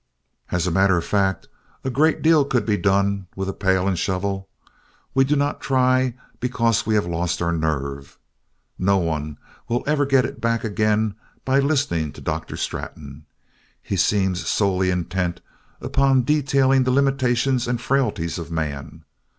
[0.49, 1.47] As a matter of fact,
[1.83, 4.49] a great deal could be done with a pail and shovel.
[5.13, 8.17] We do not try because we have lost our nerve.
[8.79, 9.35] Nobody
[9.67, 11.13] will ever get it back again
[11.45, 12.57] by listening to Dr.
[12.57, 13.27] Straton.
[13.79, 15.39] He seems solely intent
[15.79, 19.05] upon detailing the limitations and the frailties of man.